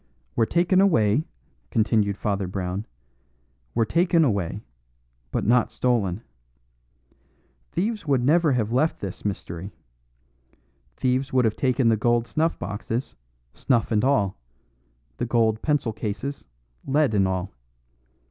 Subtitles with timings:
[0.35, 1.25] "Were taken away,"
[1.69, 2.87] continued Father Brown;
[3.75, 4.63] "were taken away
[5.29, 6.23] but not stolen.
[7.71, 9.71] Thieves would never have left this mystery.
[10.95, 13.15] Thieves would have taken the gold snuff boxes,
[13.53, 14.39] snuff and all;
[15.17, 16.47] the gold pencil cases,
[16.87, 17.51] lead and all.